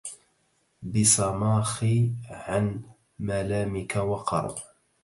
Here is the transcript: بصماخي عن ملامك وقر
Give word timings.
بصماخي 0.83 2.11
عن 2.29 2.81
ملامك 3.19 3.95
وقر 3.95 4.55